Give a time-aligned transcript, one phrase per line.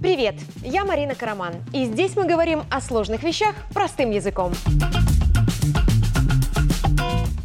[0.00, 4.52] Привет, я Марина Караман, и здесь мы говорим о сложных вещах простым языком.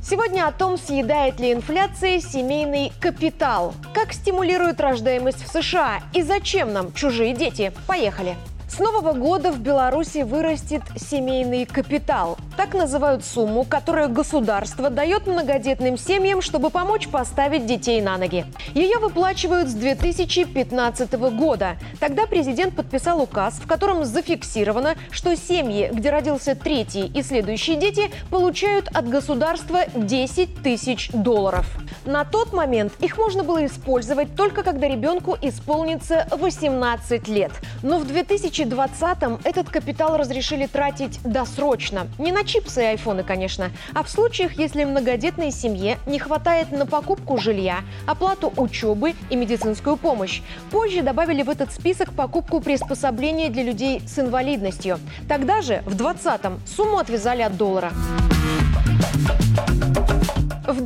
[0.02, 6.72] Сегодня о том, съедает ли инфляция семейный капитал, как стимулирует рождаемость в США и зачем
[6.72, 7.72] нам чужие дети.
[7.88, 8.36] Поехали!
[8.74, 12.40] С нового года в Беларуси вырастет семейный капитал.
[12.58, 18.46] Так называют сумму, которую государство дает многодетным семьям, чтобы помочь поставить детей на ноги.
[18.74, 21.78] Ее выплачивают с 2015 года.
[22.00, 28.10] Тогда президент подписал указ, в котором зафиксировано, что семьи, где родился третий и следующие дети,
[28.32, 31.68] получают от государства 10 тысяч долларов.
[32.06, 37.52] На тот момент их можно было использовать только когда ребенку исполнится 18 лет.
[37.82, 42.08] Но в 2000 2020-м этот капитал разрешили тратить досрочно.
[42.18, 46.86] Не на чипсы и айфоны, конечно, а в случаях, если многодетной семье не хватает на
[46.86, 50.42] покупку жилья, оплату учебы и медицинскую помощь.
[50.72, 55.00] Позже добавили в этот список покупку приспособления для людей с инвалидностью.
[55.28, 57.92] Тогда же, в 2020-м, сумму отвязали от доллара.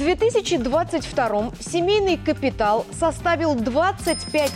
[0.08, 4.52] В 2022 семейный капитал составил 25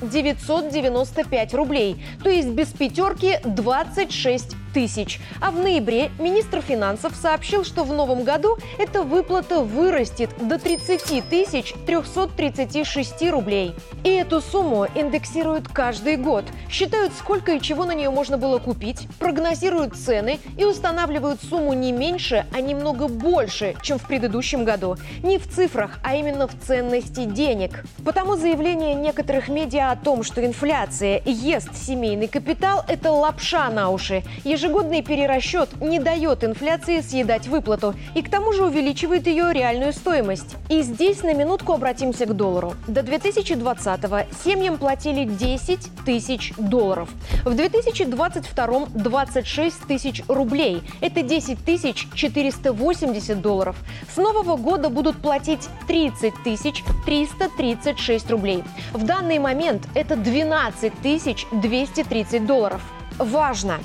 [0.00, 5.18] 995 рублей, то есть без пятерки 26 тысяч.
[5.40, 11.28] А в ноябре министр финансов сообщил, что в новом году эта выплата вырастет до 30
[11.28, 13.74] тысяч 336 рублей.
[14.04, 19.08] И эту сумму индексируют каждый год, считают, сколько и чего на нее можно было купить,
[19.18, 24.96] прогнозируют цены и устанавливают сумму не меньше, а немного больше, чем в предыдущем году.
[25.24, 27.84] Не в цифрах, а именно в ценности денег.
[28.04, 34.22] Потому заявление некоторых медиа о том, что инфляция ест семейный капитал– это лапша на уши.
[34.68, 40.56] Ежегодный перерасчет не дает инфляции съедать выплату и к тому же увеличивает ее реальную стоимость.
[40.68, 42.74] И здесь на минутку обратимся к доллару.
[42.86, 47.08] До 2020-го семьям платили 10 тысяч долларов.
[47.46, 50.82] В 2022– 26 тысяч рублей.
[51.00, 53.76] Это 10 тысяч 480 долларов.
[54.14, 58.62] С нового года будут платить 30 тысяч 336 рублей.
[58.92, 62.82] В данный момент это 12 тысяч 230 долларов.
[63.18, 63.78] Важно!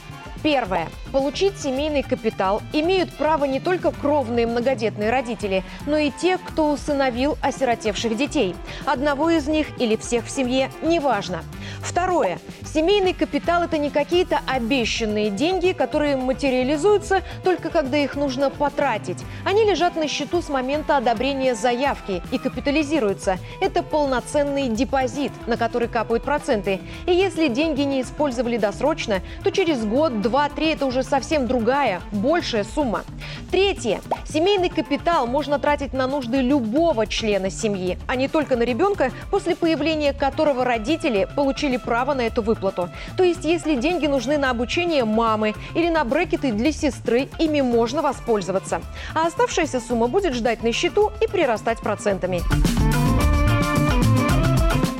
[0.43, 0.89] Первое.
[1.13, 7.37] Получить семейный капитал имеют право не только кровные многодетные родители, но и те, кто усыновил
[7.41, 8.53] осиротевших детей.
[8.85, 11.43] Одного из них или всех в семье– неважно.
[11.81, 12.39] Второе.
[12.65, 19.23] Семейный капитал– это не какие-то обещанные деньги, которые материализуются только когда их нужно потратить.
[19.45, 23.37] Они лежат на счету с момента одобрения заявки и капитализируются.
[23.61, 26.81] Это полноценный депозит, на который капают проценты.
[27.05, 32.63] И если деньги не использовали досрочно, то через год-два 2-3– это уже совсем другая, большая
[32.63, 33.03] сумма.
[33.51, 34.01] Третье.
[34.27, 39.55] Семейный капитал можно тратить на нужды любого члена семьи, а не только на ребенка, после
[39.55, 42.89] появления которого родители получили право на эту выплату.
[43.15, 48.01] То есть, если деньги нужны на обучение мамы или на брекеты для сестры, ими можно
[48.01, 48.81] воспользоваться.
[49.13, 52.41] А оставшаяся сумма будет ждать на счету и прирастать процентами.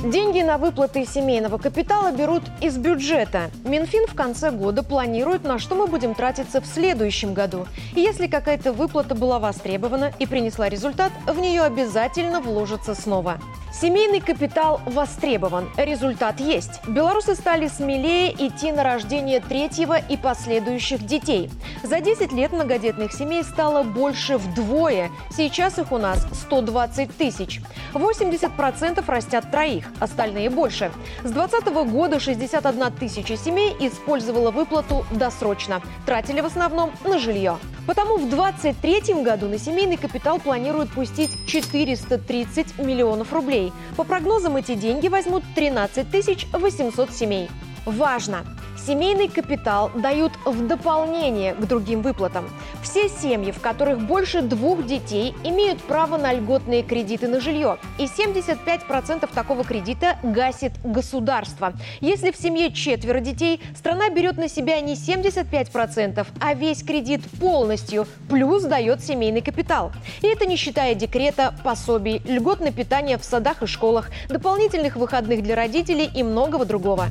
[0.04, 3.50] Деньги на выплаты семейного капитала берут из бюджета.
[3.64, 7.68] Минфин в конце года планирует, на что мы будем тратиться в следующем году.
[7.96, 13.40] И если какая-то выплата была востребована и принесла результат, в нее обязательно вложатся снова.
[13.74, 16.88] Семейный капитал востребован, результат есть.
[16.88, 21.50] Белорусы стали смелее идти на рождение третьего и последующих детей.
[21.82, 25.10] За 10 лет многодетных семей стало больше вдвое.
[25.36, 27.62] Сейчас их у нас 120 тысяч.
[27.94, 30.92] 80% растят троих, остальные больше.
[31.24, 35.82] С 2020 года 61 тысяча семей использовала выплату досрочно.
[36.06, 37.58] Тратили в основном на жилье.
[37.86, 43.74] Потому в 2023 году на семейный капитал планируют пустить 430 миллионов рублей.
[43.98, 46.08] По прогнозам, эти деньги возьмут 13
[46.54, 47.50] 800 семей.
[47.86, 48.46] Важно!
[48.86, 52.50] Семейный капитал дают в дополнение к другим выплатам.
[52.82, 57.78] Все семьи, в которых больше двух детей, имеют право на льготные кредиты на жилье.
[57.98, 61.72] И 75% такого кредита гасит государство.
[62.02, 68.06] Если в семье четверо детей, страна берет на себя не 75%, а весь кредит полностью,
[68.30, 69.94] плюс дает семейный капитал.
[70.22, 75.42] И это не считая декрета, пособий, льгот на питание в садах и школах, дополнительных выходных
[75.42, 77.08] для родителей и многого другого.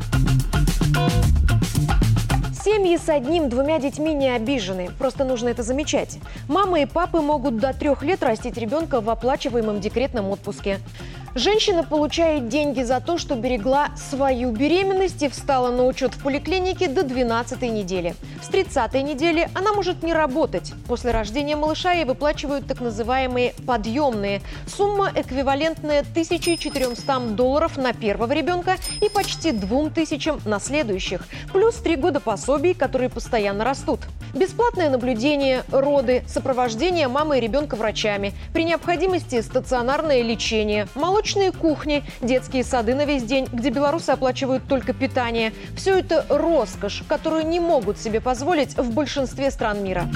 [2.64, 6.18] Семьи с одним-двумя детьми не обижены, просто нужно это замечать.
[6.46, 10.78] Мамы и папы могут до трех лет растить ребенка в оплачиваемом декретном отпуске.
[11.34, 16.88] Женщина получает деньги за то, что берегла свою беременность и встала на учет в поликлинике
[16.88, 18.14] до 12 недели.
[18.42, 20.74] С 30 недели она может не работать.
[20.86, 24.42] После рождения малыша ей выплачивают так называемые подъемные.
[24.66, 31.26] Сумма эквивалентная 1400 долларов на первого ребенка и почти 2000 на следующих.
[31.50, 34.00] Плюс три года пособий, которые постоянно растут.
[34.34, 38.34] Бесплатное наблюдение, роды, сопровождение мамы и ребенка врачами.
[38.52, 44.64] При необходимости стационарное лечение, молочные молочные кухни, детские сады на весь день, где белорусы оплачивают
[44.68, 45.52] только питание.
[45.76, 50.08] Все это роскошь, которую не могут себе позволить в большинстве стран мира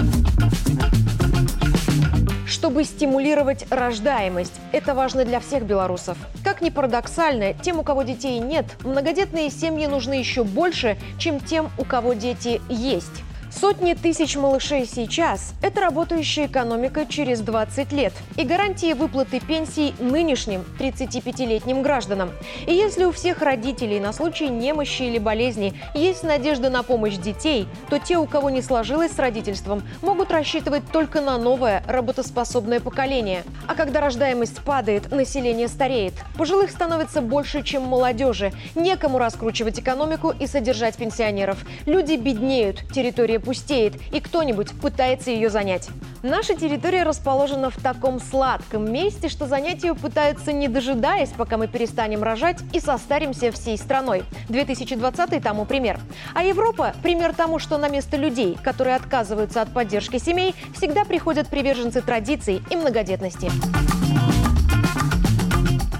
[2.48, 4.54] чтобы стимулировать рождаемость.
[4.72, 6.16] Это важно для всех белорусов.
[6.42, 11.70] Как ни парадоксально, тем, у кого детей нет, многодетные семьи нужны еще больше, чем тем,
[11.76, 13.22] у кого дети есть.
[13.58, 20.62] Сотни тысяч малышей сейчас– это работающая экономика через 20 лет и гарантии выплаты пенсий нынешним
[20.78, 22.32] 35-летним гражданам.
[22.66, 27.66] И если у всех родителей на случай немощи или болезни есть надежда на помощь детей,
[27.88, 33.42] то те, у кого не сложилось с родительством, могут рассчитывать только на новое работоспособное поколение.
[33.66, 36.12] А когда рождаемость падает, население стареет.
[36.36, 38.52] Пожилых становится больше, чем молодежи.
[38.74, 41.64] Некому раскручивать экономику и содержать пенсионеров.
[41.86, 45.88] Люди беднеют, территория пустеет, и кто-нибудь пытается ее занять.
[46.22, 51.68] Наша территория расположена в таком сладком месте, что занять ее пытаются не дожидаясь, пока мы
[51.68, 54.24] перестанем рожать и состаримся всей страной.
[54.48, 56.00] 2020 тому пример.
[56.34, 61.46] А Европа– пример тому, что на место людей, которые отказываются от поддержки семей, всегда приходят
[61.48, 63.50] приверженцы традиций и многодетности.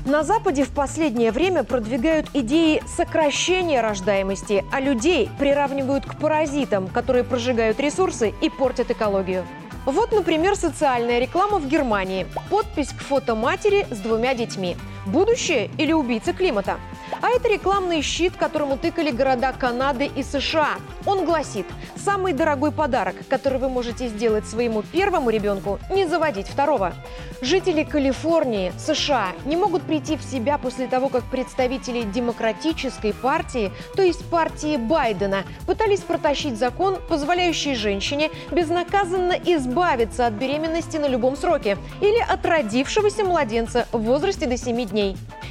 [0.07, 7.25] На Западе в последнее время продвигают идеи сокращения рождаемости, а людей приравнивают к паразитам, которые
[7.25, 9.45] прожигают ресурсы и портят экологию.
[9.85, 12.25] Вот, например, социальная реклама в Германии.
[12.51, 14.77] Подпись к фото матери с двумя детьми.
[15.07, 16.79] Будущее или убийца климата?
[17.23, 20.75] А это рекламный щит, которому тыкали города Канады и США.
[21.07, 21.67] Он гласит,
[21.97, 26.93] самый дорогой подарок, который вы можете сделать своему первому ребенку, не заводить второго.
[27.41, 34.03] Жители Калифорнии, США не могут прийти в себя после того, как представители демократической партии, то
[34.03, 41.79] есть партии Байдена, пытались протащить закон, позволяющий женщине безнаказанно избавиться от беременности на любом сроке
[42.01, 44.96] или от родившегося младенца в возрасте до 7 дней.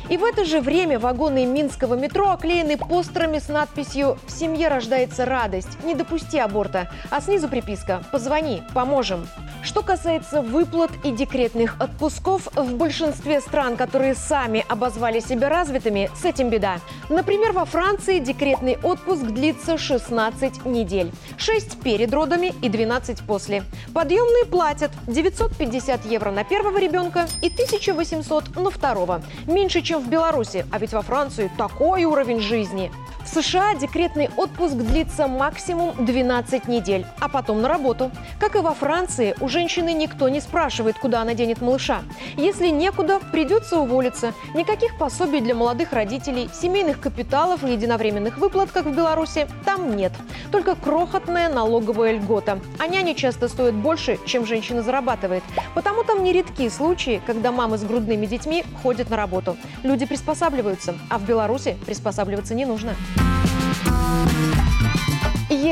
[0.09, 5.25] И в это же время вагоны минского метро оклеены постерами с надписью «В семье рождается
[5.25, 9.27] радость, не допусти аборта», а снизу приписка «Позвони, поможем».
[9.65, 16.23] Что касается выплат и декретных отпусков, в большинстве стран, которые сами обозвали себя развитыми, с
[16.23, 16.77] этим беда.
[17.09, 21.11] Например, во Франции декретный отпуск длится 16 недель.
[21.37, 23.63] 6 перед родами и 12 после.
[23.91, 29.23] Подъемные платят 950 евро на первого ребенка и 1800 на второго.
[29.47, 32.91] Меньше, чем в Беларуси, а ведь во Франции такой уровень жизни.
[33.25, 38.11] В США декретный отпуск длится максимум 12 недель, а потом на работу.
[38.39, 42.01] Как и во Франции, у женщины никто не спрашивает, куда она денет малыша.
[42.35, 44.33] Если некуда, придется уволиться.
[44.53, 50.11] Никаких пособий для молодых родителей, семейных капиталов и единовременных выплат, как в Беларуси, там нет.
[50.51, 52.59] Только крохотная налоговая льгота.
[52.79, 55.43] А няни часто стоят больше, чем женщина зарабатывает.
[55.73, 59.55] Потому там нередки случаи, когда мамы с грудными детьми ходят на работу.
[59.83, 62.93] Люди приспосабливаются, а в Беларуси приспосабливаться не нужно.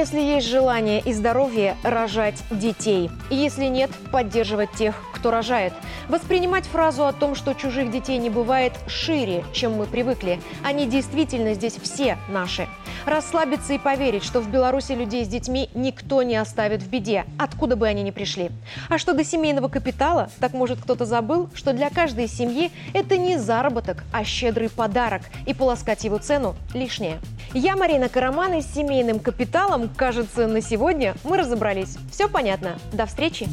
[0.04, 3.10] Если есть желание и здоровье, рожать детей.
[3.30, 5.72] Если нет, поддерживать тех, кто рожает.
[6.10, 10.42] Воспринимать фразу о том, что чужих детей не бывает, шире, чем мы привыкли.
[10.62, 12.68] Они действительно здесь все наши.
[13.06, 17.78] Расслабиться и поверить, что в Беларуси людей с детьми никто не оставит в беде, откуда
[17.78, 18.52] бы они ни пришли.
[18.90, 23.38] А что до семейного капитала, так может кто-то забыл, что для каждой семьи это не
[23.38, 27.20] заработок, а щедрый подарок, и полоскать его цену лишнее.
[27.54, 31.98] Я Марина Караман и с семейным капиталом, кажется, на сегодня мы разобрались.
[32.12, 32.80] Все понятно.
[32.92, 33.48] До встречи!